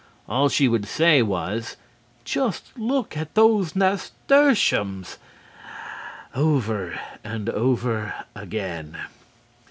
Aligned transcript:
All 0.27 0.49
she 0.49 0.67
would 0.67 0.87
say 0.87 1.21
was, 1.21 1.77
"Just 2.25 2.75
look 2.75 3.15
at 3.15 3.35
those 3.35 3.75
nasturtiums!" 3.75 5.19
over 6.33 6.99
and 7.23 7.47
over 7.51 8.15
again. 8.33 8.97